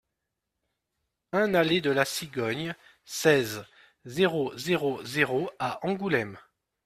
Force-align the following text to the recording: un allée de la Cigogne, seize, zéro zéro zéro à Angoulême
un 1.31 1.53
allée 1.53 1.79
de 1.79 1.91
la 1.91 2.05
Cigogne, 2.05 2.73
seize, 3.05 3.67
zéro 4.05 4.51
zéro 4.57 4.99
zéro 5.05 5.51
à 5.59 5.79
Angoulême 5.85 6.39